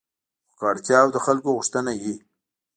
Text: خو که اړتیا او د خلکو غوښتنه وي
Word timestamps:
خو 0.49 0.53
که 0.57 0.63
اړتیا 0.71 0.97
او 1.03 1.09
د 1.15 1.17
خلکو 1.25 1.49
غوښتنه 1.57 1.91
وي 2.01 2.15